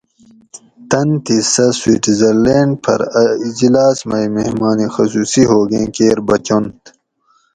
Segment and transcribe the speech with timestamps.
[0.89, 6.79] تن تھی سہۤ سوئٹزرلینڈ پھر اۤ اِجلاۤس مئ مہمان خصوصی ہوگیں کیر بچنت